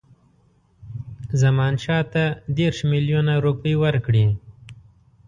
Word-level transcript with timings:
زمانشاه 1.41 2.03
ته 2.13 2.23
دېرش 2.57 2.77
میلیونه 2.91 3.33
روپۍ 3.45 3.73
ورکړي. 3.83 4.25